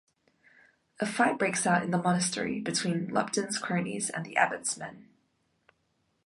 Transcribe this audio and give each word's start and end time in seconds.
A 0.99 1.05
fight 1.05 1.37
breaks 1.37 1.67
out 1.67 1.83
in 1.83 1.91
the 1.91 2.01
monastery 2.01 2.59
between 2.59 3.09
Lupton's 3.13 3.59
cronies 3.59 4.09
and 4.09 4.25
the 4.25 4.35
Abbot's 4.35 4.75
men. 4.75 5.09